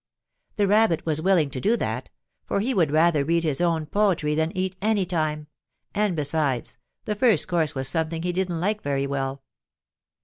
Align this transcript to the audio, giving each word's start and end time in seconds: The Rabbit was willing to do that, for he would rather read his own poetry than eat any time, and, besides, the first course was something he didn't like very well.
The 0.55 0.65
Rabbit 0.65 1.05
was 1.05 1.21
willing 1.21 1.51
to 1.51 1.61
do 1.61 1.77
that, 1.77 2.09
for 2.47 2.59
he 2.59 2.73
would 2.73 2.89
rather 2.89 3.23
read 3.23 3.43
his 3.43 3.61
own 3.61 3.85
poetry 3.85 4.33
than 4.33 4.51
eat 4.57 4.75
any 4.81 5.05
time, 5.05 5.45
and, 5.93 6.15
besides, 6.15 6.79
the 7.05 7.13
first 7.13 7.47
course 7.47 7.75
was 7.75 7.87
something 7.87 8.23
he 8.23 8.31
didn't 8.33 8.59
like 8.59 8.81
very 8.81 9.05
well. 9.05 9.43